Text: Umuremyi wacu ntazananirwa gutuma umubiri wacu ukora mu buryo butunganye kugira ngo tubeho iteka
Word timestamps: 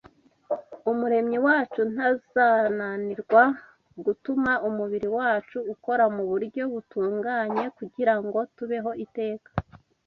Umuremyi 0.91 1.37
wacu 1.47 1.81
ntazananirwa 1.93 3.43
gutuma 4.05 4.51
umubiri 4.67 5.07
wacu 5.17 5.57
ukora 5.73 6.03
mu 6.15 6.23
buryo 6.31 6.63
butunganye 6.73 7.63
kugira 7.77 8.13
ngo 8.23 8.39
tubeho 8.55 8.91
iteka 9.05 9.49